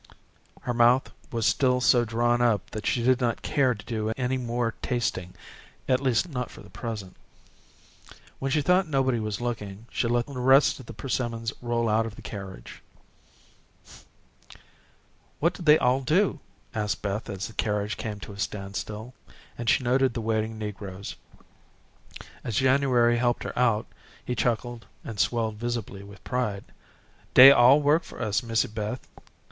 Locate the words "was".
1.31-1.45, 9.19-9.39